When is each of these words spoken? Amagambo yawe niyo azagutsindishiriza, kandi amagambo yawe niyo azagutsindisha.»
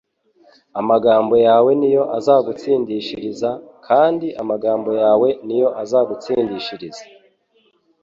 Amagambo 0.79 1.35
yawe 1.47 1.71
niyo 1.79 2.03
azagutsindishiriza, 2.17 3.49
kandi 3.87 4.27
amagambo 4.41 4.89
yawe 5.01 5.29
niyo 5.45 5.69
azagutsindisha.» 5.81 7.05